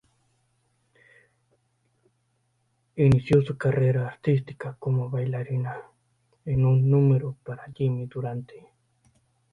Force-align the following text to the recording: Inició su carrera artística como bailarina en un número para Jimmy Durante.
Inició 2.95 3.43
su 3.43 3.55
carrera 3.55 4.07
artística 4.07 4.75
como 4.79 5.11
bailarina 5.11 5.77
en 6.43 6.65
un 6.65 6.89
número 6.89 7.37
para 7.45 7.71
Jimmy 7.75 8.07
Durante. 8.07 8.65